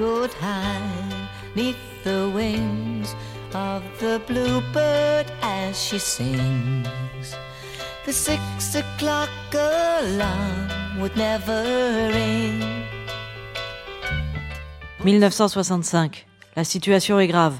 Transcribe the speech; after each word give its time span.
echoed 0.00 0.30
high 0.40 1.28
neath 1.54 1.76
the 2.04 2.30
wings 2.34 3.14
of 3.54 3.82
the 4.00 4.20
bluebird 4.26 5.26
as 5.42 5.76
she 5.76 5.98
sings. 5.98 7.36
The 8.06 8.12
six 8.12 8.76
o'clock 8.76 9.28
alarm 9.52 11.00
would 11.00 11.16
never 11.16 12.10
ring. 12.12 12.62
1965. 15.04 16.26
La 16.56 16.64
situation 16.64 17.20
est 17.20 17.28
grave. 17.28 17.58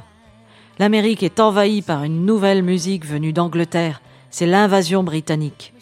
L'Amérique 0.79 1.22
est 1.22 1.41
envahie 1.41 1.82
par 1.82 2.04
une 2.04 2.25
nouvelle 2.25 2.62
musique 2.62 3.04
venue 3.04 3.34
d'Angleterre. 3.34 4.00
C'est 4.30 4.46
l'invasion 4.46 5.02
britannique. 5.02 5.75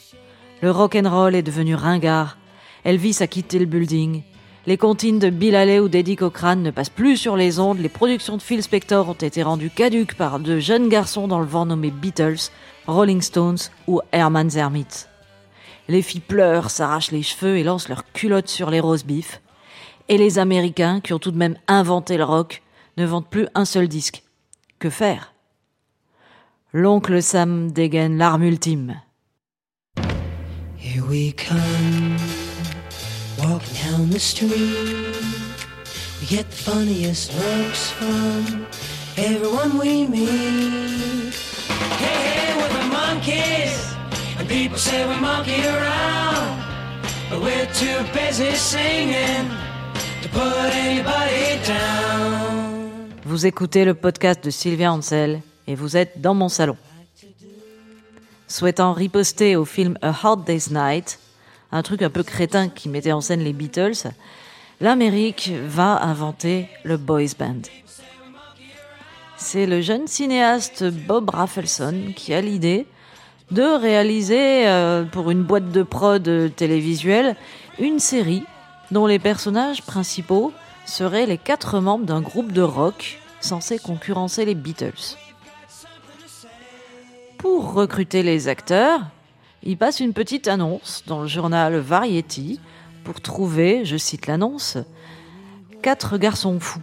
Le 0.61 0.73
rock 0.73 0.97
and 0.97 1.09
roll 1.09 1.37
est 1.37 1.43
devenu 1.43 1.77
ringard. 1.77 2.37
Elvis 2.85 3.19
a 3.21 3.29
quitté 3.29 3.59
le 3.59 3.67
building. 3.67 4.23
Les 4.69 4.77
comptines 4.77 5.19
de 5.19 5.31
Bill 5.31 5.57
Haley 5.57 5.81
ou 5.81 5.89
d'Eddie 5.89 6.17
Cochrane 6.17 6.63
ne 6.63 6.71
passent 6.71 6.91
plus 6.91 7.17
sur 7.17 7.39
les 7.39 7.59
ondes. 7.59 7.79
Les 7.79 7.89
productions 7.89 8.37
de 8.37 8.43
Phil 8.43 8.63
Spector 8.63 9.09
ont 9.09 9.15
été 9.15 9.43
rendues 9.43 9.71
caduques 9.71 10.15
par 10.15 10.39
de 10.41 10.59
jeunes 10.59 10.91
garçons 10.91 11.27
dans 11.27 11.41
le 11.41 11.47
vent 11.47 11.65
nommés 11.65 11.91
Beatles, 11.91 12.51
Rolling 12.87 13.23
Stones 13.23 13.57
ou 13.87 14.03
Herman's 14.13 14.57
Hermit. 14.57 15.07
Les 15.89 16.03
filles 16.03 16.21
pleurent, 16.21 16.69
s'arrachent 16.69 17.13
les 17.13 17.23
cheveux 17.23 17.57
et 17.57 17.65
lancent 17.65 17.89
leurs 17.89 18.13
culottes 18.13 18.51
sur 18.51 18.69
les 18.69 18.79
rose 18.79 19.05
beef. 19.05 19.41
Et 20.11 20.19
les 20.19 20.39
Américains, 20.39 21.01
qui 21.01 21.15
ont 21.15 21.19
tout 21.19 21.31
de 21.31 21.39
même 21.39 21.57
inventé 21.67 22.19
le 22.19 22.25
rock, 22.25 22.61
ne 22.99 23.07
vendent 23.07 23.31
plus 23.31 23.47
un 23.55 23.65
seul 23.65 23.89
disque. 23.89 24.23
Que 24.79 24.91
faire? 24.91 25.33
L'oncle 26.75 27.23
Sam 27.23 27.73
dégaine 27.73 28.19
l'arme 28.19 28.43
ultime. 28.43 29.01
Walking 33.39 33.75
down 33.85 34.11
the 34.11 34.19
street. 34.19 35.17
We 36.21 36.27
get 36.27 36.51
the 36.51 36.57
funniest 36.57 37.33
looks 37.35 37.91
from 37.91 38.67
everyone 39.17 39.79
we 39.79 40.07
meet. 40.07 41.35
Hey, 42.03 42.19
hey, 42.35 42.57
we're 42.59 42.69
the 42.69 42.87
monkeys, 42.93 43.95
and 44.39 44.49
people 44.49 44.79
say 44.79 45.07
we 45.07 45.17
monkey 45.21 45.61
around, 45.67 46.63
but 47.31 47.41
we're 47.41 47.71
too 47.75 47.99
busy 48.13 48.55
singing 48.55 49.49
to 50.23 50.29
put 50.31 50.75
anybody 50.75 51.59
down. 51.67 52.89
Vous 53.25 53.47
écoutez 53.47 53.85
le 53.85 53.95
podcast 53.95 54.43
de 54.43 54.51
Sylvia 54.51 54.91
Ansel 54.91 55.43
et 55.67 55.75
vous 55.75 55.97
êtes 55.97 56.21
dans 56.21 56.35
mon 56.35 56.49
salon. 56.49 56.77
Souhaitant 58.49 58.95
riposter 58.95 59.55
au 59.55 59.67
film 59.67 59.99
A 60.01 60.09
Hard 60.09 60.45
Day's 60.47 60.71
Night, 60.71 61.19
un 61.73 61.83
truc 61.83 62.03
un 62.03 62.11
peu 62.11 62.23
crétin 62.23 62.69
qui 62.69 62.89
mettait 62.89 63.13
en 63.13 63.21
scène 63.21 63.41
les 63.41 63.53
Beatles, 63.53 64.11
l'Amérique 64.81 65.51
va 65.67 66.03
inventer 66.03 66.69
le 66.85 66.97
boys 66.97 67.35
band. 67.39 67.63
C'est 69.37 69.67
le 69.67 69.81
jeune 69.81 70.07
cinéaste 70.07 70.85
Bob 70.85 71.31
Rafelson 71.31 72.13
qui 72.17 72.35
a 72.35 72.41
l'idée 72.41 72.87
de 73.51 73.63
réaliser 73.63 74.67
euh, 74.67 75.05
pour 75.05 75.31
une 75.31 75.43
boîte 75.43 75.71
de 75.71 75.83
prod 75.83 76.55
télévisuelle 76.55 77.37
une 77.79 77.99
série 77.99 78.45
dont 78.91 79.07
les 79.07 79.19
personnages 79.19 79.83
principaux 79.83 80.53
seraient 80.85 81.27
les 81.27 81.39
quatre 81.39 81.81
membres 81.81 82.05
d'un 82.05 82.21
groupe 82.21 82.53
de 82.53 82.63
rock 82.63 83.19
censé 83.41 83.79
concurrencer 83.79 84.45
les 84.45 84.55
Beatles. 84.55 85.17
Pour 87.39 87.73
recruter 87.73 88.23
les 88.23 88.49
acteurs, 88.49 89.03
il 89.69 89.77
passe 89.77 90.01
une 90.01 90.15
petite 90.15 90.49
annonce 90.49 91.05
dans 91.07 91.21
le 91.21 91.27
journal 91.27 91.77
Variety 91.77 92.59
pour 93.05 93.21
trouver, 93.21 93.85
je 93.85 93.99
cite 93.99 94.27
l'annonce, 94.27 94.79
quatre 95.83 96.17
garçons 96.17 96.59
fous. 96.59 96.81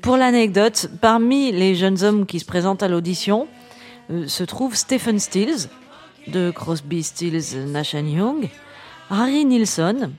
Pour 0.00 0.16
l'anecdote, 0.16 0.88
parmi 1.02 1.52
les 1.52 1.74
jeunes 1.74 2.02
hommes 2.02 2.24
qui 2.24 2.40
se 2.40 2.46
présentent 2.46 2.82
à 2.82 2.88
l'audition 2.88 3.46
euh, 4.10 4.26
se 4.26 4.42
trouve 4.42 4.74
Stephen 4.74 5.18
Stills 5.18 5.68
de 6.28 6.50
Crosby, 6.50 7.02
Stills, 7.02 7.58
Nash 7.66 7.92
Young, 7.92 8.48
Harry 9.10 9.44
Nilsson 9.44 10.12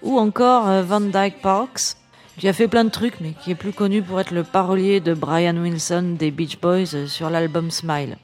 ou 0.00 0.18
encore 0.18 0.66
euh, 0.66 0.82
Van 0.82 1.02
Dyke 1.02 1.42
Parks 1.42 1.98
qui 2.38 2.48
a 2.48 2.54
fait 2.54 2.68
plein 2.68 2.84
de 2.84 2.90
trucs, 2.90 3.20
mais 3.20 3.34
qui 3.44 3.50
est 3.50 3.54
plus 3.54 3.74
connu 3.74 4.00
pour 4.00 4.18
être 4.18 4.30
le 4.30 4.44
parolier 4.44 5.00
de 5.00 5.12
Brian 5.12 5.58
Wilson 5.58 6.16
des 6.18 6.30
Beach 6.30 6.58
Boys 6.58 7.06
sur 7.06 7.28
l'album 7.28 7.70
Smile. 7.70 8.16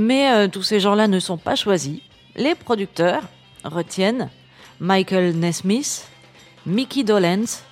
Mais 0.00 0.30
euh, 0.30 0.48
tous 0.48 0.62
ces 0.62 0.80
gens-là 0.80 1.08
ne 1.08 1.20
sont 1.20 1.36
pas 1.36 1.56
choisis. 1.56 2.00
Les 2.36 2.54
producteurs 2.54 3.22
retiennent 3.64 4.30
Michael 4.80 5.36
Nesmith, 5.36 6.08
Mickey 6.66 7.04
Dolenz, 7.04 7.62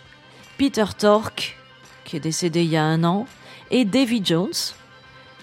Peter 0.58 0.84
Tork, 0.98 1.56
qui 2.04 2.16
est 2.16 2.20
décédé 2.20 2.62
il 2.62 2.70
y 2.70 2.76
a 2.76 2.84
un 2.84 3.04
an, 3.04 3.26
et 3.70 3.84
Davy 3.84 4.20
Jones, 4.24 4.52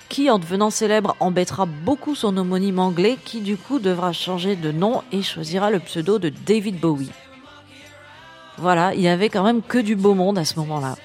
qui 0.09 0.29
en 0.29 0.39
devenant 0.39 0.69
célèbre 0.69 1.15
embêtera 1.19 1.65
beaucoup 1.65 2.15
son 2.15 2.37
homonyme 2.37 2.79
anglais, 2.79 3.17
qui 3.25 3.41
du 3.41 3.57
coup 3.57 3.79
devra 3.79 4.13
changer 4.13 4.55
de 4.55 4.71
nom 4.71 5.01
et 5.11 5.23
choisira 5.23 5.71
le 5.71 5.79
pseudo 5.79 6.19
de 6.19 6.29
David 6.29 6.79
Bowie. 6.79 7.11
Voilà, 8.57 8.93
il 8.93 9.01
y 9.01 9.07
avait 9.07 9.29
quand 9.29 9.43
même 9.43 9.61
que 9.61 9.77
du 9.77 9.95
beau 9.95 10.13
monde 10.13 10.37
à 10.37 10.45
ce 10.45 10.57
moment-là. 10.59 10.95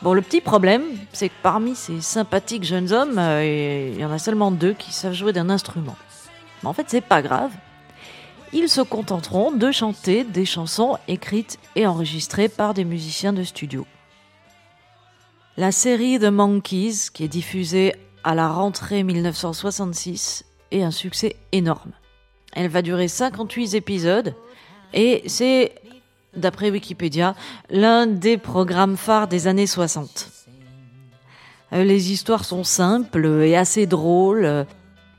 Bon, 0.00 0.14
le 0.14 0.22
petit 0.22 0.40
problème, 0.40 0.84
c'est 1.12 1.28
que 1.28 1.34
parmi 1.42 1.74
ces 1.74 2.00
sympathiques 2.00 2.62
jeunes 2.62 2.92
hommes, 2.92 3.18
euh, 3.18 3.90
il 3.92 4.00
y 4.00 4.04
en 4.04 4.12
a 4.12 4.18
seulement 4.18 4.52
deux 4.52 4.72
qui 4.72 4.92
savent 4.92 5.12
jouer 5.12 5.32
d'un 5.32 5.50
instrument. 5.50 5.96
Mais 6.62 6.68
en 6.68 6.72
fait, 6.72 6.86
c'est 6.88 7.00
pas 7.00 7.20
grave. 7.20 7.50
Ils 8.52 8.68
se 8.68 8.80
contenteront 8.80 9.50
de 9.50 9.70
chanter 9.72 10.24
des 10.24 10.44
chansons 10.44 10.96
écrites 11.08 11.58
et 11.74 11.86
enregistrées 11.86 12.48
par 12.48 12.74
des 12.74 12.84
musiciens 12.84 13.32
de 13.32 13.42
studio. 13.42 13.86
La 15.56 15.72
série 15.72 16.20
The 16.20 16.30
Monkeys, 16.30 17.10
qui 17.12 17.24
est 17.24 17.28
diffusée 17.28 17.94
à 18.22 18.36
la 18.36 18.48
rentrée 18.48 19.02
1966, 19.02 20.44
est 20.70 20.82
un 20.82 20.92
succès 20.92 21.34
énorme. 21.50 21.90
Elle 22.52 22.68
va 22.68 22.82
durer 22.82 23.08
58 23.08 23.74
épisodes 23.74 24.34
et 24.94 25.22
c'est, 25.26 25.74
d'après 26.36 26.70
Wikipédia, 26.70 27.34
l'un 27.70 28.06
des 28.06 28.36
programmes 28.36 28.96
phares 28.96 29.28
des 29.28 29.46
années 29.46 29.66
60. 29.66 30.30
Euh, 31.72 31.84
les 31.84 32.12
histoires 32.12 32.44
sont 32.44 32.64
simples 32.64 33.26
et 33.42 33.56
assez 33.56 33.86
drôles, 33.86 34.66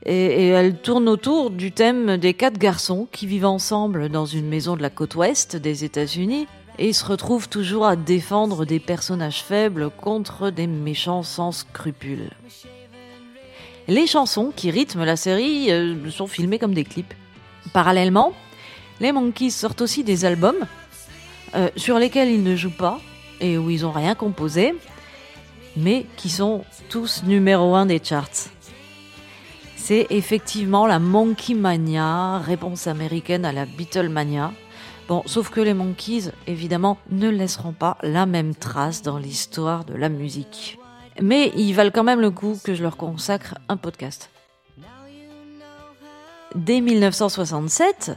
et, 0.04 0.48
elles 0.48 0.76
tournent 0.76 1.08
autour 1.08 1.50
du 1.50 1.72
thème 1.72 2.16
des 2.16 2.34
quatre 2.34 2.58
garçons 2.58 3.06
qui 3.10 3.26
vivent 3.26 3.46
ensemble 3.46 4.08
dans 4.08 4.26
une 4.26 4.48
maison 4.48 4.76
de 4.76 4.82
la 4.82 4.90
côte 4.90 5.14
ouest 5.14 5.56
des 5.56 5.84
États-Unis 5.84 6.46
et 6.78 6.92
se 6.92 7.04
retrouvent 7.04 7.48
toujours 7.48 7.86
à 7.86 7.96
défendre 7.96 8.64
des 8.64 8.80
personnages 8.80 9.42
faibles 9.42 9.90
contre 9.90 10.50
des 10.50 10.66
méchants 10.66 11.22
sans 11.22 11.52
scrupules. 11.52 12.30
Les 13.88 14.06
chansons 14.06 14.52
qui 14.54 14.70
rythment 14.70 15.04
la 15.04 15.16
série 15.16 15.70
euh, 15.70 16.10
sont 16.10 16.26
filmées 16.26 16.58
comme 16.58 16.74
des 16.74 16.84
clips. 16.84 17.12
Parallèlement, 17.72 18.32
les 19.00 19.12
Monkeys 19.12 19.50
sortent 19.50 19.80
aussi 19.80 20.04
des 20.04 20.24
albums 20.24 20.66
euh, 21.54 21.68
sur 21.76 21.98
lesquels 21.98 22.30
ils 22.30 22.42
ne 22.42 22.56
jouent 22.56 22.70
pas 22.70 23.00
et 23.40 23.58
où 23.58 23.70
ils 23.70 23.82
n'ont 23.82 23.92
rien 23.92 24.14
composé, 24.14 24.74
mais 25.76 26.06
qui 26.16 26.28
sont 26.28 26.64
tous 26.88 27.22
numéro 27.24 27.74
un 27.74 27.86
des 27.86 28.00
charts. 28.02 28.50
C'est 29.76 30.06
effectivement 30.10 30.86
la 30.86 30.98
Monkey 30.98 31.54
Mania, 31.54 32.38
réponse 32.38 32.86
américaine 32.86 33.44
à 33.44 33.52
la 33.52 33.66
Beatlemania. 33.66 34.52
Bon, 35.08 35.22
sauf 35.26 35.50
que 35.50 35.60
les 35.60 35.74
Monkeys, 35.74 36.30
évidemment, 36.46 36.98
ne 37.10 37.28
laisseront 37.28 37.72
pas 37.72 37.96
la 38.02 38.26
même 38.26 38.54
trace 38.54 39.02
dans 39.02 39.18
l'histoire 39.18 39.84
de 39.84 39.94
la 39.94 40.08
musique. 40.08 40.78
Mais 41.20 41.50
ils 41.56 41.72
valent 41.72 41.90
quand 41.92 42.04
même 42.04 42.20
le 42.20 42.30
coup 42.30 42.56
que 42.62 42.74
je 42.74 42.82
leur 42.82 42.96
consacre 42.96 43.56
un 43.68 43.76
podcast. 43.76 44.30
Dès 46.54 46.80
1967, 46.80 48.12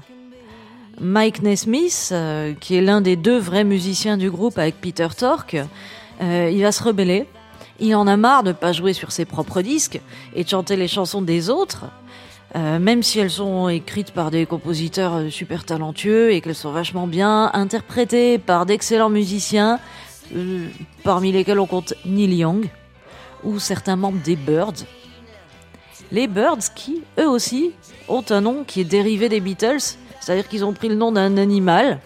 Mike 0.99 1.41
Nesmith, 1.41 2.09
euh, 2.11 2.53
qui 2.59 2.75
est 2.75 2.81
l'un 2.81 3.01
des 3.01 3.15
deux 3.15 3.39
vrais 3.39 3.63
musiciens 3.63 4.17
du 4.17 4.29
groupe 4.29 4.57
avec 4.57 4.79
Peter 4.79 5.07
Tork, 5.17 5.57
euh, 6.21 6.49
il 6.53 6.61
va 6.61 6.71
se 6.71 6.83
rebeller. 6.83 7.27
Il 7.79 7.95
en 7.95 8.05
a 8.05 8.15
marre 8.15 8.43
de 8.43 8.51
pas 8.51 8.71
jouer 8.71 8.93
sur 8.93 9.11
ses 9.11 9.25
propres 9.25 9.61
disques 9.61 9.99
et 10.35 10.43
de 10.43 10.49
chanter 10.49 10.75
les 10.75 10.87
chansons 10.87 11.21
des 11.21 11.49
autres, 11.49 11.85
euh, 12.55 12.77
même 12.77 13.01
si 13.01 13.19
elles 13.19 13.31
sont 13.31 13.67
écrites 13.69 14.11
par 14.11 14.29
des 14.29 14.45
compositeurs 14.45 15.31
super 15.31 15.65
talentueux 15.65 16.31
et 16.31 16.41
qu'elles 16.41 16.53
sont 16.53 16.71
vachement 16.71 17.07
bien 17.07 17.49
interprétées 17.53 18.37
par 18.37 18.65
d'excellents 18.65 19.09
musiciens, 19.09 19.79
parmi 21.03 21.31
lesquels 21.31 21.59
on 21.59 21.67
compte 21.67 21.93
Neil 22.05 22.35
Young 22.35 22.69
ou 23.43 23.59
certains 23.59 23.95
membres 23.95 24.21
des 24.23 24.35
Birds. 24.35 24.85
Les 26.11 26.27
Birds 26.27 26.73
qui, 26.75 27.01
eux 27.19 27.27
aussi, 27.27 27.71
ont 28.07 28.23
un 28.29 28.41
nom 28.41 28.63
qui 28.63 28.81
est 28.81 28.85
dérivé 28.85 29.29
des 29.29 29.39
Beatles 29.39 29.97
c'est-à-dire 30.23 30.47
qu'ils 30.47 30.63
ont 30.63 30.71
pris 30.71 30.87
le 30.87 30.95
nom 30.95 31.11
d'un 31.11 31.37
animal. 31.37 31.99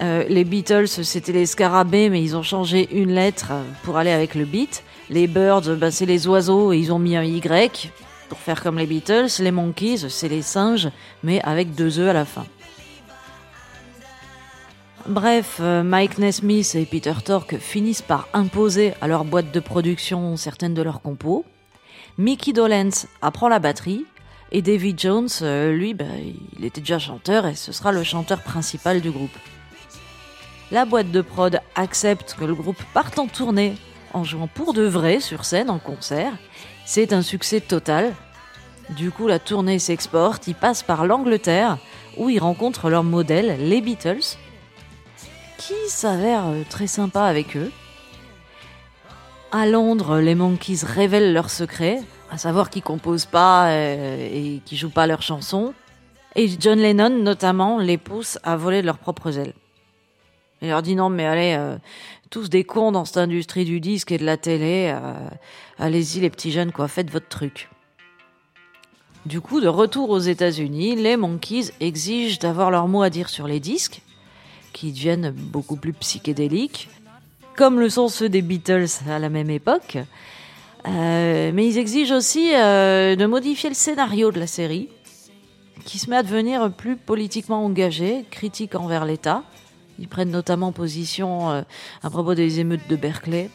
Euh, 0.00 0.24
les 0.28 0.44
Beatles, 0.44 0.88
c'était 0.88 1.32
les 1.32 1.46
scarabées, 1.46 2.08
mais 2.10 2.20
ils 2.22 2.36
ont 2.36 2.42
changé 2.42 2.88
une 2.92 3.12
lettre 3.12 3.52
pour 3.84 3.96
aller 3.96 4.10
avec 4.10 4.34
le 4.34 4.44
beat. 4.44 4.82
Les 5.08 5.26
Birds, 5.26 5.76
bah, 5.76 5.90
c'est 5.90 6.06
les 6.06 6.26
oiseaux 6.26 6.72
et 6.72 6.78
ils 6.78 6.92
ont 6.92 6.98
mis 6.98 7.16
un 7.16 7.22
Y 7.22 7.90
pour 8.28 8.38
faire 8.38 8.62
comme 8.62 8.78
les 8.78 8.86
Beatles. 8.86 9.28
Les 9.38 9.52
Monkeys, 9.52 10.08
c'est 10.08 10.28
les 10.28 10.42
singes, 10.42 10.88
mais 11.22 11.40
avec 11.42 11.74
deux 11.74 12.00
œufs 12.00 12.10
à 12.10 12.12
la 12.12 12.24
fin. 12.24 12.46
Bref, 15.06 15.58
euh, 15.60 15.82
Mike 15.82 16.18
Nesmith 16.18 16.74
et 16.74 16.84
Peter 16.84 17.14
Tork 17.24 17.58
finissent 17.58 18.02
par 18.02 18.28
imposer 18.34 18.92
à 19.00 19.06
leur 19.06 19.24
boîte 19.24 19.52
de 19.52 19.60
production 19.60 20.36
certaines 20.36 20.74
de 20.74 20.82
leurs 20.82 21.00
compos. 21.00 21.44
Mickey 22.18 22.52
Dolenz 22.52 23.06
apprend 23.22 23.48
la 23.48 23.60
batterie 23.60 24.04
et 24.50 24.62
David 24.62 24.98
Jones, 24.98 25.28
euh, 25.42 25.72
lui, 25.72 25.94
bah, 25.94 26.04
il 26.58 26.64
était 26.64 26.80
déjà 26.80 26.98
chanteur 26.98 27.46
et 27.46 27.54
ce 27.54 27.72
sera 27.72 27.92
le 27.92 28.02
chanteur 28.02 28.42
principal 28.42 29.00
du 29.00 29.10
groupe. 29.10 29.36
La 30.70 30.84
boîte 30.84 31.10
de 31.10 31.20
prod 31.20 31.60
accepte 31.74 32.36
que 32.38 32.44
le 32.44 32.54
groupe 32.54 32.82
parte 32.92 33.18
en 33.18 33.26
tournée 33.26 33.74
en 34.12 34.24
jouant 34.24 34.46
pour 34.46 34.72
de 34.72 34.82
vrai 34.82 35.20
sur 35.20 35.44
scène 35.44 35.70
en 35.70 35.78
concert. 35.78 36.32
C'est 36.84 37.12
un 37.12 37.22
succès 37.22 37.60
total. 37.60 38.14
Du 38.90 39.10
coup, 39.10 39.26
la 39.28 39.38
tournée 39.38 39.78
s'exporte, 39.78 40.46
ils 40.46 40.54
passent 40.54 40.82
par 40.82 41.06
l'Angleterre 41.06 41.78
où 42.16 42.30
ils 42.30 42.38
rencontrent 42.38 42.88
leur 42.88 43.04
modèle, 43.04 43.56
les 43.68 43.80
Beatles, 43.82 44.36
qui 45.58 45.74
s'avère 45.88 46.46
euh, 46.46 46.62
très 46.68 46.86
sympa 46.86 47.24
avec 47.24 47.56
eux. 47.56 47.70
À 49.50 49.66
Londres, 49.66 50.18
les 50.18 50.34
Monkeys 50.34 50.84
révèlent 50.84 51.32
leur 51.32 51.48
secret, 51.48 52.02
à 52.30 52.36
savoir 52.36 52.68
qu'ils 52.68 52.82
composent 52.82 53.24
pas 53.24 53.70
euh, 53.70 54.28
et 54.30 54.60
qu'ils 54.66 54.76
jouent 54.76 54.90
pas 54.90 55.06
leurs 55.06 55.22
chansons. 55.22 55.72
Et 56.36 56.48
John 56.60 56.78
Lennon, 56.78 57.22
notamment, 57.22 57.78
les 57.78 57.96
pousse 57.96 58.38
à 58.42 58.56
voler 58.56 58.82
de 58.82 58.86
leurs 58.86 58.98
propres 58.98 59.38
ailes. 59.38 59.54
Il 60.60 60.68
leur 60.68 60.82
dit 60.82 60.96
non, 60.96 61.08
mais 61.08 61.24
allez, 61.24 61.56
euh, 61.58 61.78
tous 62.28 62.50
des 62.50 62.64
cons 62.64 62.92
dans 62.92 63.06
cette 63.06 63.16
industrie 63.16 63.64
du 63.64 63.80
disque 63.80 64.12
et 64.12 64.18
de 64.18 64.26
la 64.26 64.36
télé, 64.36 64.94
allez-y 65.78 66.20
les 66.20 66.28
petits 66.28 66.52
jeunes, 66.52 66.72
quoi, 66.72 66.86
faites 66.86 67.10
votre 67.10 67.28
truc. 67.28 67.70
Du 69.24 69.40
coup, 69.40 69.60
de 69.60 69.68
retour 69.68 70.10
aux 70.10 70.18
États-Unis, 70.18 70.94
les 70.96 71.16
Monkeys 71.16 71.70
exigent 71.80 72.38
d'avoir 72.38 72.70
leur 72.70 72.86
mot 72.86 73.02
à 73.02 73.10
dire 73.10 73.28
sur 73.30 73.46
les 73.46 73.60
disques 73.60 74.02
qui 74.72 74.92
deviennent 74.92 75.30
beaucoup 75.30 75.76
plus 75.76 75.92
psychédéliques, 75.94 76.88
comme 77.58 77.80
le 77.80 77.90
sont 77.90 78.06
ceux 78.06 78.28
des 78.28 78.40
Beatles 78.40 78.86
à 79.10 79.18
la 79.18 79.28
même 79.28 79.50
époque. 79.50 79.98
Euh, 80.86 81.50
mais 81.52 81.66
ils 81.66 81.76
exigent 81.76 82.14
aussi 82.14 82.54
euh, 82.54 83.16
de 83.16 83.26
modifier 83.26 83.68
le 83.68 83.74
scénario 83.74 84.30
de 84.30 84.38
la 84.38 84.46
série, 84.46 84.88
qui 85.84 85.98
se 85.98 86.08
met 86.08 86.18
à 86.18 86.22
devenir 86.22 86.72
plus 86.72 86.94
politiquement 86.94 87.64
engagé, 87.64 88.24
critique 88.30 88.76
envers 88.76 89.04
l'État. 89.04 89.42
Ils 89.98 90.06
prennent 90.06 90.30
notamment 90.30 90.70
position 90.70 91.50
euh, 91.50 91.62
à 92.04 92.10
propos 92.10 92.36
des 92.36 92.60
émeutes 92.60 92.88
de 92.88 92.94
Berkeley 92.94 93.50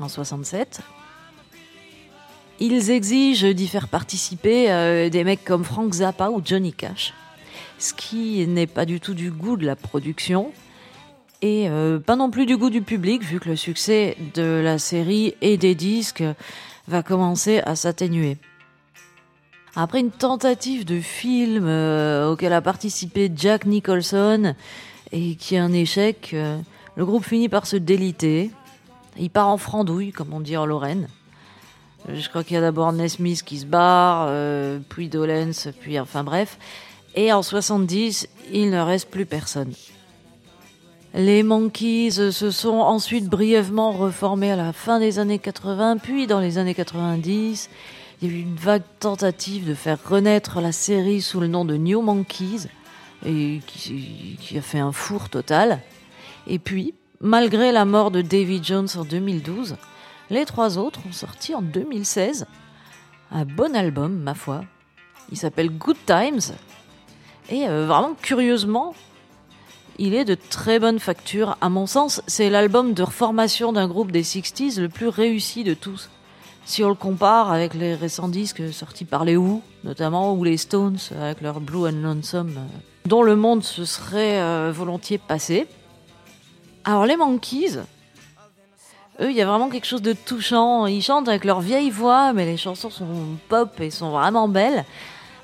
en 0.00 0.08
67. 0.08 0.80
Ils 2.58 2.90
exigent 2.90 3.54
d'y 3.54 3.68
faire 3.68 3.86
participer 3.86 5.08
des 5.10 5.24
mecs 5.24 5.44
comme 5.44 5.62
Frank 5.62 5.92
Zappa 5.92 6.30
ou 6.30 6.40
Johnny 6.44 6.72
Cash, 6.72 7.14
ce 7.78 7.94
qui 7.94 8.46
n'est 8.48 8.66
pas 8.66 8.84
du 8.84 8.98
tout 8.98 9.14
du 9.14 9.30
goût 9.30 9.56
de 9.56 9.66
la 9.66 9.76
production, 9.76 10.52
et 11.44 11.68
euh, 11.68 11.98
pas 11.98 12.16
non 12.16 12.30
plus 12.30 12.46
du 12.46 12.56
goût 12.56 12.70
du 12.70 12.80
public, 12.80 13.22
vu 13.22 13.38
que 13.38 13.50
le 13.50 13.56
succès 13.56 14.16
de 14.32 14.62
la 14.64 14.78
série 14.78 15.34
et 15.42 15.58
des 15.58 15.74
disques 15.74 16.24
va 16.88 17.02
commencer 17.02 17.60
à 17.66 17.76
s'atténuer. 17.76 18.38
Après 19.76 20.00
une 20.00 20.10
tentative 20.10 20.86
de 20.86 21.00
film 21.00 21.66
euh, 21.66 22.30
auquel 22.30 22.54
a 22.54 22.62
participé 22.62 23.30
Jack 23.36 23.66
Nicholson 23.66 24.54
et 25.12 25.34
qui 25.34 25.56
est 25.56 25.58
un 25.58 25.74
échec, 25.74 26.30
euh, 26.32 26.58
le 26.96 27.04
groupe 27.04 27.26
finit 27.26 27.50
par 27.50 27.66
se 27.66 27.76
déliter. 27.76 28.50
Il 29.18 29.28
part 29.28 29.48
en 29.48 29.58
frandouille, 29.58 30.12
comme 30.12 30.32
on 30.32 30.40
dit 30.40 30.56
en 30.56 30.64
Lorraine. 30.64 31.08
Je 32.08 32.26
crois 32.30 32.42
qu'il 32.42 32.54
y 32.54 32.58
a 32.58 32.62
d'abord 32.62 32.94
Nesmith 32.94 33.42
qui 33.42 33.58
se 33.58 33.66
barre, 33.66 34.30
puis 34.88 35.08
Dolens, 35.08 35.68
puis 35.80 35.98
enfin 36.00 36.24
bref. 36.24 36.58
Et 37.14 37.32
en 37.32 37.42
70, 37.42 38.28
il 38.52 38.70
ne 38.70 38.80
reste 38.80 39.10
plus 39.10 39.24
personne. 39.24 39.72
Les 41.16 41.44
Monkeys 41.44 42.32
se 42.32 42.50
sont 42.50 42.78
ensuite 42.78 43.28
brièvement 43.28 43.92
reformés 43.92 44.50
à 44.50 44.56
la 44.56 44.72
fin 44.72 44.98
des 44.98 45.20
années 45.20 45.38
80, 45.38 45.98
puis 45.98 46.26
dans 46.26 46.40
les 46.40 46.58
années 46.58 46.74
90. 46.74 47.70
Il 48.20 48.28
y 48.28 48.32
a 48.32 48.36
eu 48.36 48.40
une 48.40 48.56
vague 48.56 48.82
tentative 48.98 49.64
de 49.64 49.74
faire 49.74 49.98
renaître 50.04 50.60
la 50.60 50.72
série 50.72 51.22
sous 51.22 51.38
le 51.38 51.46
nom 51.46 51.64
de 51.64 51.76
New 51.76 52.02
Monkeys, 52.02 52.66
qui, 53.22 53.62
a 54.56 54.60
fait 54.60 54.80
un 54.80 54.90
four 54.90 55.28
total. 55.28 55.82
Et 56.48 56.58
puis, 56.58 56.94
malgré 57.20 57.70
la 57.70 57.84
mort 57.84 58.10
de 58.10 58.20
David 58.20 58.64
Jones 58.64 58.88
en 58.96 59.04
2012, 59.04 59.76
les 60.30 60.44
trois 60.44 60.78
autres 60.78 60.98
ont 61.08 61.12
sorti 61.12 61.54
en 61.54 61.62
2016 61.62 62.44
un 63.30 63.44
bon 63.44 63.76
album, 63.76 64.18
ma 64.18 64.34
foi. 64.34 64.64
Il 65.30 65.38
s'appelle 65.38 65.70
Good 65.70 65.98
Times. 66.06 66.56
Et 67.50 67.68
euh, 67.68 67.86
vraiment, 67.86 68.16
curieusement, 68.20 68.94
il 69.98 70.14
est 70.14 70.24
de 70.24 70.34
très 70.34 70.78
bonne 70.78 70.98
facture. 70.98 71.56
À 71.60 71.68
mon 71.68 71.86
sens, 71.86 72.22
c'est 72.26 72.50
l'album 72.50 72.94
de 72.94 73.02
reformation 73.02 73.72
d'un 73.72 73.88
groupe 73.88 74.10
des 74.10 74.22
60s 74.22 74.80
le 74.80 74.88
plus 74.88 75.08
réussi 75.08 75.64
de 75.64 75.74
tous. 75.74 76.10
Si 76.64 76.82
on 76.82 76.88
le 76.88 76.94
compare 76.94 77.52
avec 77.52 77.74
les 77.74 77.94
récents 77.94 78.28
disques 78.28 78.72
sortis 78.72 79.04
par 79.04 79.24
les 79.24 79.36
Who, 79.36 79.62
notamment, 79.84 80.34
ou 80.34 80.44
les 80.44 80.56
Stones 80.56 80.98
avec 81.20 81.42
leur 81.42 81.60
Blue 81.60 81.86
and 81.86 82.02
Lonesome, 82.02 82.54
euh, 82.56 82.78
dont 83.06 83.22
le 83.22 83.36
monde 83.36 83.62
se 83.62 83.84
serait 83.84 84.40
euh, 84.40 84.72
volontiers 84.74 85.18
passé. 85.18 85.66
Alors 86.84 87.04
les 87.06 87.16
Monkeys, 87.16 87.78
eux, 89.20 89.30
il 89.30 89.36
y 89.36 89.42
a 89.42 89.46
vraiment 89.46 89.68
quelque 89.68 89.86
chose 89.86 90.02
de 90.02 90.12
touchant. 90.14 90.86
Ils 90.86 91.02
chantent 91.02 91.28
avec 91.28 91.44
leur 91.44 91.60
vieille 91.60 91.90
voix, 91.90 92.32
mais 92.32 92.46
les 92.46 92.56
chansons 92.56 92.90
sont 92.90 93.06
pop 93.48 93.78
et 93.80 93.90
sont 93.90 94.10
vraiment 94.10 94.48
belles. 94.48 94.84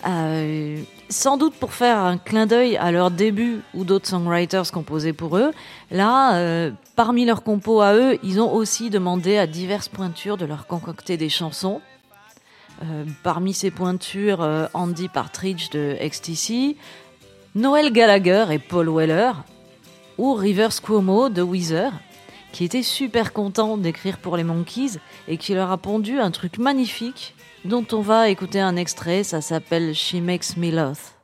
Euh, 0.07 0.83
sans 1.09 1.37
doute 1.37 1.55
pour 1.55 1.73
faire 1.73 1.99
un 1.99 2.17
clin 2.17 2.47
d'œil 2.47 2.77
à 2.77 2.91
leur 2.93 3.11
début 3.11 3.61
ou 3.75 3.85
d'autres 3.85 4.09
songwriters 4.09 4.71
composaient 4.73 5.13
pour 5.13 5.37
eux. 5.37 5.51
Là, 5.91 6.37
euh, 6.37 6.71
parmi 6.97 7.25
leurs 7.25 7.43
compos 7.43 7.81
à 7.81 7.95
eux, 7.95 8.19
ils 8.23 8.41
ont 8.41 8.53
aussi 8.53 8.91
demandé 8.91 9.37
à 9.37 9.47
diverses 9.47 9.89
pointures 9.89 10.37
de 10.37 10.47
leur 10.47 10.67
concocter 10.67 11.17
des 11.17 11.29
chansons. 11.29 11.81
Euh, 12.83 13.05
parmi 13.23 13.53
ces 13.53 13.71
pointures, 13.71 14.47
Andy 14.73 15.09
Partridge 15.09 15.71
de 15.71 15.97
XTC, 16.01 16.77
Noel 17.55 17.93
Gallagher 17.93 18.47
et 18.51 18.59
Paul 18.59 18.89
Weller, 18.89 19.33
ou 20.17 20.35
Rivers 20.35 20.81
Cuomo 20.81 21.29
de 21.29 21.43
Weezer, 21.43 21.93
qui 22.53 22.65
était 22.65 22.83
super 22.83 23.33
content 23.33 23.77
d'écrire 23.77 24.19
pour 24.19 24.37
les 24.37 24.45
Monkeys 24.45 24.99
et 25.29 25.37
qui 25.37 25.55
leur 25.55 25.71
a 25.71 25.77
pondu 25.77 26.19
un 26.19 26.31
truc 26.31 26.59
magnifique 26.59 27.35
dont 27.65 27.87
on 27.93 28.01
va 28.01 28.29
écouter 28.29 28.61
un 28.61 28.77
extrait, 28.77 29.23
ça 29.23 29.41
s'appelle 29.41 29.95
She 29.95 30.15
Makes 30.15 30.57
Me 30.57 30.71
Love. 30.71 31.20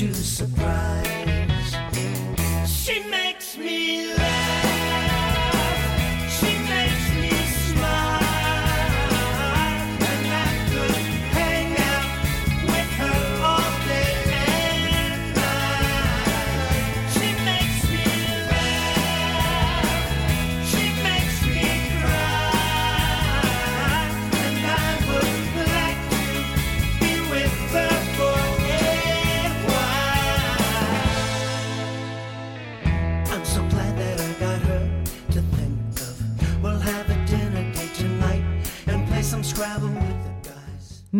To 0.00 0.14
surprise. 0.14 1.09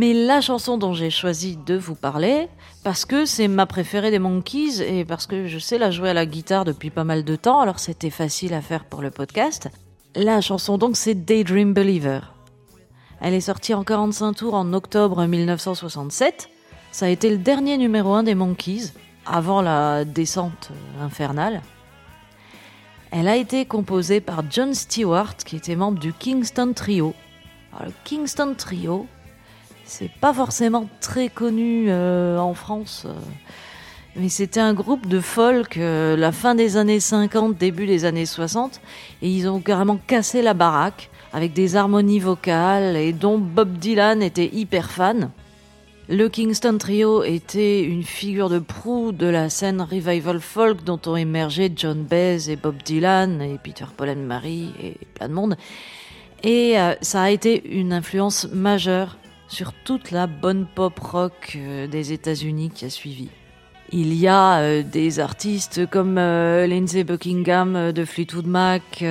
Mais 0.00 0.14
la 0.14 0.40
chanson 0.40 0.78
dont 0.78 0.94
j'ai 0.94 1.10
choisi 1.10 1.58
de 1.58 1.76
vous 1.76 1.94
parler, 1.94 2.48
parce 2.84 3.04
que 3.04 3.26
c'est 3.26 3.48
ma 3.48 3.66
préférée 3.66 4.10
des 4.10 4.18
Monkeys 4.18 4.80
et 4.80 5.04
parce 5.04 5.26
que 5.26 5.46
je 5.46 5.58
sais 5.58 5.76
la 5.76 5.90
jouer 5.90 6.08
à 6.08 6.14
la 6.14 6.24
guitare 6.24 6.64
depuis 6.64 6.88
pas 6.88 7.04
mal 7.04 7.22
de 7.22 7.36
temps, 7.36 7.60
alors 7.60 7.78
c'était 7.78 8.08
facile 8.08 8.54
à 8.54 8.62
faire 8.62 8.86
pour 8.86 9.02
le 9.02 9.10
podcast. 9.10 9.68
La 10.14 10.40
chanson 10.40 10.78
donc 10.78 10.96
c'est 10.96 11.26
Daydream 11.26 11.74
Believer. 11.74 12.20
Elle 13.20 13.34
est 13.34 13.42
sortie 13.42 13.74
en 13.74 13.84
45 13.84 14.32
tours 14.32 14.54
en 14.54 14.72
octobre 14.72 15.22
1967. 15.26 16.48
Ça 16.92 17.04
a 17.04 17.10
été 17.10 17.28
le 17.28 17.36
dernier 17.36 17.76
numéro 17.76 18.14
1 18.14 18.22
des 18.22 18.34
Monkeys, 18.34 18.94
avant 19.26 19.60
la 19.60 20.06
descente 20.06 20.70
infernale. 20.98 21.60
Elle 23.10 23.28
a 23.28 23.36
été 23.36 23.66
composée 23.66 24.22
par 24.22 24.44
John 24.50 24.72
Stewart, 24.72 25.36
qui 25.36 25.56
était 25.56 25.76
membre 25.76 25.98
du 25.98 26.14
Kingston 26.14 26.72
Trio. 26.74 27.12
Alors, 27.74 27.88
le 27.88 27.92
Kingston 28.04 28.54
Trio, 28.56 29.06
c'est 29.90 30.10
pas 30.20 30.32
forcément 30.32 30.88
très 31.00 31.28
connu 31.28 31.86
euh, 31.88 32.38
en 32.38 32.54
France, 32.54 33.06
euh, 33.06 33.12
mais 34.14 34.28
c'était 34.28 34.60
un 34.60 34.72
groupe 34.72 35.08
de 35.08 35.18
folk 35.18 35.78
euh, 35.78 36.16
la 36.16 36.30
fin 36.30 36.54
des 36.54 36.76
années 36.76 37.00
50, 37.00 37.58
début 37.58 37.86
des 37.86 38.04
années 38.04 38.24
60, 38.24 38.80
et 39.20 39.28
ils 39.28 39.48
ont 39.48 39.58
carrément 39.58 39.98
cassé 40.06 40.42
la 40.42 40.54
baraque 40.54 41.10
avec 41.32 41.54
des 41.54 41.74
harmonies 41.74 42.20
vocales 42.20 42.96
et 42.96 43.12
dont 43.12 43.38
Bob 43.38 43.78
Dylan 43.78 44.22
était 44.22 44.48
hyper 44.52 44.92
fan. 44.92 45.30
Le 46.08 46.28
Kingston 46.28 46.78
Trio 46.78 47.24
était 47.24 47.82
une 47.82 48.04
figure 48.04 48.48
de 48.48 48.60
proue 48.60 49.10
de 49.10 49.26
la 49.26 49.48
scène 49.48 49.80
revival 49.80 50.40
folk 50.40 50.84
dont 50.84 51.00
ont 51.06 51.16
émergé 51.16 51.70
John 51.74 52.04
Baez 52.04 52.48
et 52.48 52.56
Bob 52.56 52.76
Dylan 52.84 53.42
et 53.42 53.58
Peter 53.62 53.86
Paul 53.96 54.10
and 54.10 54.26
Mary 54.26 54.70
et 54.80 54.96
plein 55.14 55.28
de 55.28 55.34
monde. 55.34 55.56
Et 56.42 56.76
ça 57.02 57.22
a 57.22 57.30
été 57.30 57.62
une 57.76 57.92
influence 57.92 58.48
majeure 58.50 59.18
sur 59.50 59.74
toute 59.74 60.12
la 60.12 60.26
bonne 60.26 60.64
pop 60.64 60.98
rock 60.98 61.56
euh, 61.56 61.86
des 61.86 62.12
États-Unis 62.12 62.70
qui 62.74 62.86
a 62.86 62.90
suivi. 62.90 63.28
Il 63.92 64.14
y 64.14 64.28
a 64.28 64.60
euh, 64.60 64.82
des 64.82 65.20
artistes 65.20 65.86
comme 65.90 66.14
Lindsey 66.14 67.04
Buckingham 67.04 67.92
de 67.92 68.04
Fleetwood 68.04 68.46
Mac, 68.46 69.04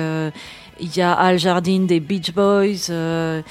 il 0.80 0.96
y 0.96 1.02
a 1.02 1.12
Al 1.12 1.38
Jardine 1.38 1.86
des 1.86 2.00
Beach 2.00 2.32
Boys, 2.32 2.90
euh, 2.90 3.42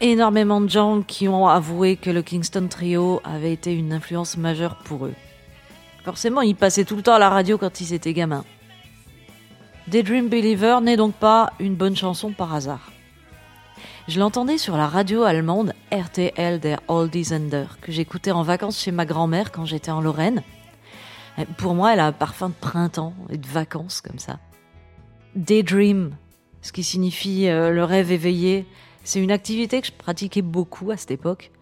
énormément 0.00 0.60
de 0.60 0.68
gens 0.68 1.02
qui 1.02 1.28
ont 1.28 1.46
avoué 1.46 1.96
que 1.96 2.10
le 2.10 2.22
Kingston 2.22 2.66
Trio 2.68 3.20
avait 3.24 3.52
été 3.52 3.72
une 3.72 3.92
influence 3.92 4.36
majeure 4.36 4.76
pour 4.76 5.06
eux. 5.06 5.14
Forcément, 6.04 6.42
ils 6.42 6.56
passaient 6.56 6.84
tout 6.84 6.96
le 6.96 7.02
temps 7.02 7.14
à 7.14 7.18
la 7.18 7.28
radio 7.28 7.58
quand 7.58 7.80
ils 7.80 7.92
étaient 7.92 8.12
gamins. 8.12 8.44
Daydream 9.86 10.28
Believer 10.28 10.78
n'est 10.82 10.96
donc 10.96 11.14
pas 11.14 11.52
une 11.60 11.76
bonne 11.76 11.96
chanson 11.96 12.32
par 12.32 12.52
hasard. 12.52 12.90
Je 14.08 14.20
l'entendais 14.20 14.58
sur 14.58 14.76
la 14.76 14.86
radio 14.86 15.22
allemande 15.22 15.72
RTL 15.92 16.60
der 16.60 16.80
Oldisender, 16.88 17.66
que 17.80 17.92
j'écoutais 17.92 18.30
en 18.30 18.42
vacances 18.42 18.80
chez 18.80 18.92
ma 18.92 19.04
grand-mère 19.04 19.52
quand 19.52 19.64
j'étais 19.64 19.90
en 19.90 20.00
Lorraine. 20.00 20.42
Pour 21.58 21.74
moi, 21.74 21.92
elle 21.92 22.00
a 22.00 22.06
un 22.06 22.12
parfum 22.12 22.48
de 22.48 22.54
printemps 22.54 23.14
et 23.28 23.36
de 23.36 23.46
vacances 23.46 24.00
comme 24.00 24.18
ça. 24.18 24.38
Daydream, 25.34 26.16
ce 26.62 26.72
qui 26.72 26.82
signifie 26.82 27.48
euh, 27.48 27.70
le 27.70 27.84
rêve 27.84 28.10
éveillé. 28.10 28.66
C'est 29.04 29.22
une 29.22 29.30
activité 29.30 29.80
que 29.80 29.86
je 29.86 29.92
pratiquais 29.92 30.42
beaucoup 30.42 30.90
à 30.90 30.96
cette 30.96 31.10
époque. 31.10 31.52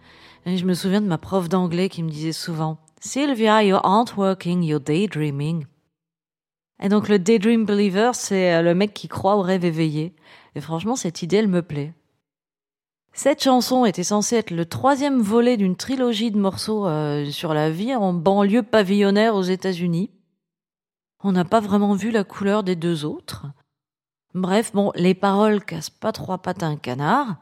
Et 0.45 0.57
je 0.57 0.65
me 0.65 0.73
souviens 0.73 1.01
de 1.01 1.07
ma 1.07 1.17
prof 1.17 1.49
d'anglais 1.49 1.89
qui 1.89 2.03
me 2.03 2.09
disait 2.09 2.31
souvent 2.31 2.77
Sylvia, 2.99 3.63
you 3.63 3.77
aren't 3.83 4.15
working, 4.17 4.63
you're 4.63 4.79
daydreaming. 4.79 5.65
Et 6.81 6.89
donc 6.89 7.07
le 7.07 7.19
daydream 7.19 7.65
believer, 7.65 8.11
c'est 8.13 8.53
euh, 8.53 8.61
le 8.61 8.75
mec 8.75 8.93
qui 8.93 9.07
croit 9.07 9.35
au 9.35 9.41
rêve 9.41 9.65
éveillé. 9.65 10.13
Et 10.55 10.61
franchement, 10.61 10.95
cette 10.95 11.21
idée, 11.21 11.37
elle 11.37 11.47
me 11.47 11.61
plaît. 11.61 11.93
Cette 13.17 13.41
chanson 13.41 13.85
était 13.85 14.03
censée 14.03 14.35
être 14.35 14.51
le 14.51 14.65
troisième 14.65 15.21
volet 15.21 15.55
d'une 15.55 15.77
trilogie 15.77 16.31
de 16.31 16.37
morceaux 16.37 16.85
euh, 16.85 17.31
sur 17.31 17.53
la 17.53 17.71
vie 17.71 17.95
en 17.95 18.11
banlieue 18.11 18.61
pavillonnaire 18.61 19.35
aux 19.35 19.41
États-Unis. 19.41 20.11
On 21.23 21.31
n'a 21.31 21.45
pas 21.45 21.61
vraiment 21.61 21.93
vu 21.93 22.11
la 22.11 22.25
couleur 22.25 22.63
des 22.63 22.75
deux 22.75 23.05
autres. 23.05 23.45
Bref, 24.33 24.73
bon, 24.73 24.91
les 24.95 25.13
paroles 25.13 25.63
cassent 25.63 25.89
pas 25.89 26.11
trois 26.11 26.39
pattes 26.39 26.61
à 26.61 26.67
un 26.67 26.75
canard. 26.75 27.37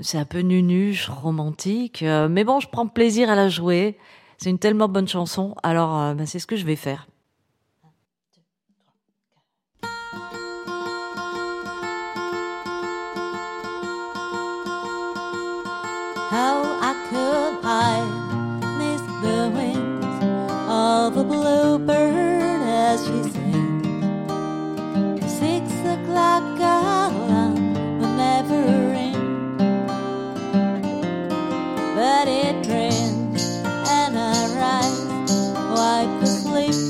C'est 0.00 0.18
un 0.18 0.24
peu 0.24 0.38
nunuche, 0.38 1.08
romantique, 1.08 2.04
euh, 2.04 2.28
mais 2.28 2.44
bon, 2.44 2.60
je 2.60 2.68
prends 2.68 2.86
plaisir 2.86 3.28
à 3.28 3.34
la 3.34 3.48
jouer. 3.48 3.98
C'est 4.36 4.50
une 4.50 4.60
tellement 4.60 4.88
bonne 4.88 5.08
chanson, 5.08 5.56
alors 5.64 5.98
euh, 5.98 6.14
bah, 6.14 6.26
c'est 6.26 6.38
ce 6.38 6.46
que 6.46 6.54
je 6.54 6.64
vais 6.64 6.76
faire. 6.76 7.08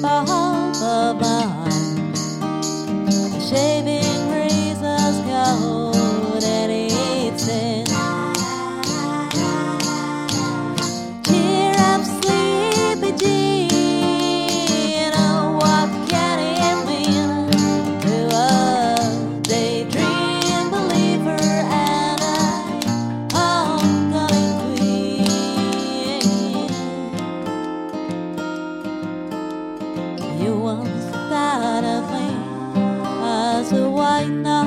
the 0.00 0.37
You 30.38 30.56
once 30.56 31.04
thought 31.30 31.82
of 31.82 32.12
me 32.12 32.28
as 33.24 33.72
a 33.72 33.90
white 33.90 34.28
knight. 34.28 34.57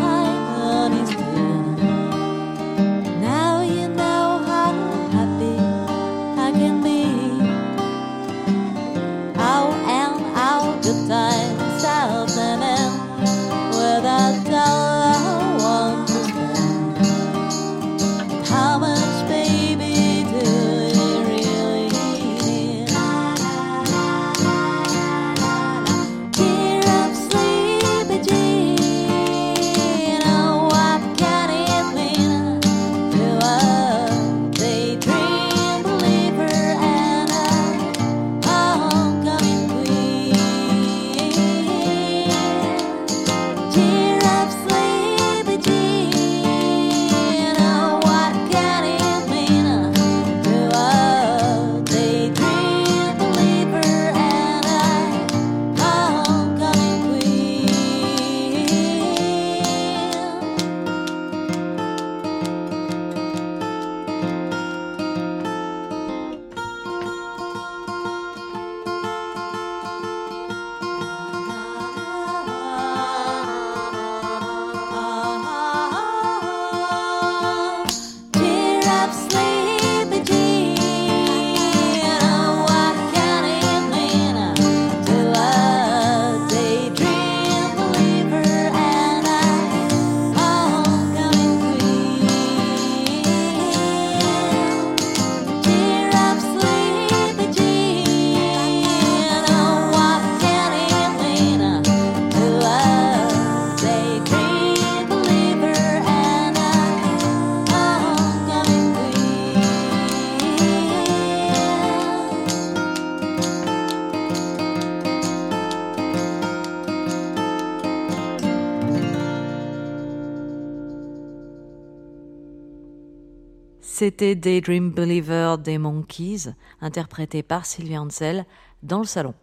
C'était 124.02 124.34
Daydream 124.34 124.90
Believer 124.90 125.58
des 125.60 125.78
Monkeys, 125.78 126.56
interprété 126.82 127.44
par 127.44 127.68
Sylvia 127.68 128.02
Ansel 128.02 128.48
dans 128.82 128.98
le 128.98 129.06
salon. 129.06 129.36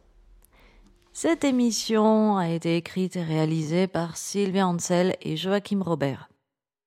Cette 1.12 1.44
émission 1.44 2.36
a 2.36 2.48
été 2.48 2.76
écrite 2.76 3.14
et 3.14 3.22
réalisée 3.22 3.86
par 3.86 4.16
Sylvia 4.16 4.66
Ansel 4.66 5.16
et 5.22 5.36
Joachim 5.36 5.80
Robert. 5.80 6.28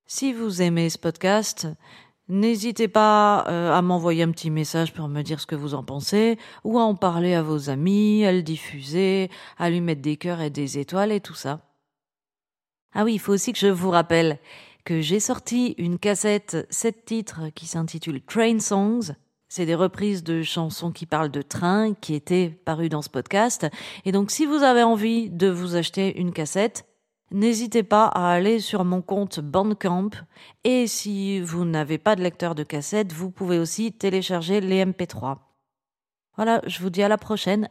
Si 0.06 0.34
vous 0.34 0.62
aimez 0.62 0.90
ce 0.90 0.98
podcast, 0.98 1.70
n'hésitez 2.28 2.90
pas 2.90 3.46
euh, 3.48 3.72
à 3.72 3.82
m'envoyer 3.82 4.24
un 4.24 4.32
petit 4.32 4.52
message 4.52 4.94
pour 4.94 5.08
me 5.08 5.22
dire 5.22 5.40
ce 5.40 5.48
que 5.48 5.56
vous 5.56 5.74
en 5.74 5.86
pensez, 5.86 6.38
ou 6.66 6.78
à 6.78 6.82
en 6.82 6.96
parler 6.96 7.36
à 7.36 7.42
vos 7.42 7.70
amis, 7.70 8.26
à 8.26 8.34
le 8.34 8.44
diffuser, 8.44 9.30
à 9.58 9.70
lui 9.70 9.80
mettre 9.80 10.02
des 10.02 10.18
cœurs 10.18 10.42
et 10.42 10.50
des 10.50 10.78
étoiles 10.78 11.14
et 11.14 11.22
tout 11.22 11.36
ça. 11.36 11.62
Ah 12.94 13.06
oui, 13.06 13.14
il 13.14 13.20
faut 13.20 13.32
aussi 13.32 13.54
que 13.54 13.60
je 13.60 13.68
vous 13.68 13.92
rappelle 13.92 14.40
que 14.84 15.02
j'ai 15.02 15.20
sorti 15.20 15.76
une 15.78 16.00
cassette, 16.00 16.68
sept 16.70 17.06
titres 17.06 17.50
qui 17.54 17.68
s'intitule 17.68 18.22
Train 18.22 18.60
Songs. 18.60 19.14
C'est 19.48 19.66
des 19.66 19.76
reprises 19.76 20.24
de 20.24 20.44
chansons 20.44 20.92
qui 20.92 21.06
parlent 21.06 21.32
de 21.32 21.42
train 21.42 21.94
qui 21.94 22.14
étaient 22.14 22.50
parues 22.50 22.90
dans 22.90 23.02
ce 23.02 23.10
podcast. 23.10 23.68
Et 24.06 24.12
donc, 24.12 24.32
si 24.32 24.46
vous 24.46 24.64
avez 24.64 24.84
envie 24.84 25.30
de 25.30 25.50
vous 25.50 25.76
acheter 25.76 26.18
une 26.20 26.32
cassette, 26.32 26.86
n'hésitez 27.32 27.84
pas 27.84 28.06
à 28.06 28.32
aller 28.32 28.60
sur 28.60 28.86
mon 28.86 29.02
compte 29.02 29.40
Bandcamp. 29.40 30.12
Et 30.64 30.88
si 30.88 31.42
vous 31.42 31.66
n'avez 31.66 31.98
pas 31.98 32.16
de 32.16 32.24
lecteur 32.24 32.56
de 32.56 32.64
cassette, 32.64 33.12
vous 33.12 33.30
pouvez 33.30 33.60
aussi 33.60 33.92
télécharger 33.92 34.62
les 34.62 34.86
MP3. 34.86 35.38
Voilà, 36.38 36.62
je 36.66 36.80
vous 36.80 36.90
dis 36.90 37.04
à 37.04 37.10
la 37.10 37.18
prochaine. 37.18 37.70